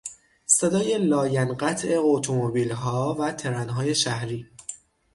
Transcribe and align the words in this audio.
صدای 0.45 0.97
لاینقطع 0.97 1.95
اتومبیلها 1.99 3.13
و 3.19 3.31
ترنهای 3.31 3.95
شهری 3.95 4.47